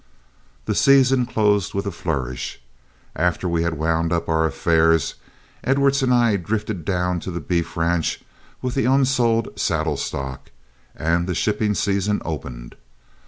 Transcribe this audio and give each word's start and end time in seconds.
The 0.65 0.73
season 0.73 1.27
closed 1.27 1.75
with 1.75 1.85
a 1.85 1.91
flourish. 1.91 2.59
After 3.15 3.47
we 3.47 3.61
had 3.61 3.77
wound 3.77 4.11
up 4.11 4.27
our 4.27 4.47
affairs, 4.47 5.13
Edwards 5.63 6.01
and 6.01 6.11
I 6.11 6.37
drifted 6.37 6.83
down 6.85 7.19
to 7.19 7.29
the 7.29 7.39
beef 7.39 7.77
ranch 7.77 8.19
with 8.63 8.73
the 8.73 8.85
unsold 8.85 9.49
saddle 9.59 9.97
stock, 9.97 10.49
and 10.95 11.27
the 11.27 11.35
shipping 11.35 11.75
season 11.75 12.19
opened. 12.25 12.77